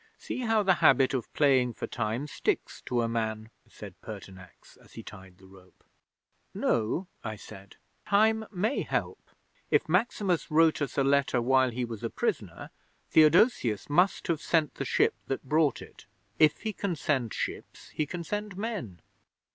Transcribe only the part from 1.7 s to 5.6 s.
for time sticks to a man!" said Pertinax, as he tied the